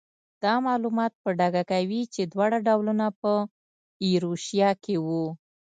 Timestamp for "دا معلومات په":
0.43-1.29